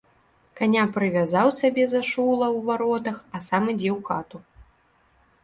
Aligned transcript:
Каня 0.59 0.85
прывязаў 0.95 1.47
сабе 1.57 1.83
за 1.91 2.01
шула 2.13 2.47
ў 2.47 2.59
варотах, 2.71 3.17
а 3.35 3.45
сам 3.51 3.63
ідзе 3.75 3.91
ў 3.97 4.09
хату. 4.11 4.37